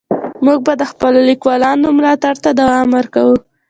[0.45, 3.35] موږ به د خپلو لیکوالانو ملاتړ ته دوام ورکوو.